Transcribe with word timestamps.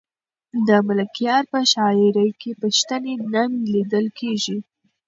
د 0.67 0.69
ملکیار 0.87 1.43
په 1.51 1.59
شاعري 1.71 2.29
کې 2.41 2.51
پښتني 2.61 3.13
ننګ 3.33 3.53
لیدل 3.73 4.05
کېږي. 4.19 4.57